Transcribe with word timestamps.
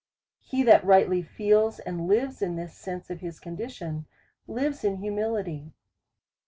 He 0.39 0.63
that 0.63 0.83
rightly 0.83 1.21
feels 1.21 1.77
and 1.77 2.09
hves 2.09 2.41
in 2.41 2.55
this 2.55 2.73
sense 2.75 3.11
of 3.11 3.19
his 3.19 3.39
condition, 3.39 4.07
lives 4.47 4.83
in 4.83 4.97
huniihty. 4.97 5.73